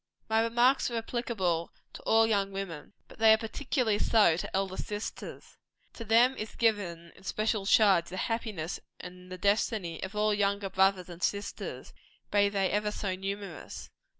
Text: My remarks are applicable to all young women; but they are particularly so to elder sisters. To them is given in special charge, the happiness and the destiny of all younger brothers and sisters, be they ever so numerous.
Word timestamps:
My 0.27 0.41
remarks 0.41 0.89
are 0.89 0.97
applicable 0.97 1.71
to 1.93 2.01
all 2.07 2.25
young 2.25 2.51
women; 2.51 2.93
but 3.07 3.19
they 3.19 3.31
are 3.33 3.37
particularly 3.37 3.99
so 3.99 4.35
to 4.35 4.55
elder 4.55 4.75
sisters. 4.75 5.59
To 5.93 6.03
them 6.03 6.35
is 6.37 6.55
given 6.55 7.11
in 7.15 7.23
special 7.23 7.67
charge, 7.67 8.05
the 8.05 8.17
happiness 8.17 8.79
and 8.99 9.31
the 9.31 9.37
destiny 9.37 10.01
of 10.01 10.15
all 10.15 10.33
younger 10.33 10.71
brothers 10.71 11.07
and 11.07 11.21
sisters, 11.21 11.93
be 12.31 12.49
they 12.49 12.71
ever 12.71 12.89
so 12.89 13.13
numerous. 13.13 13.91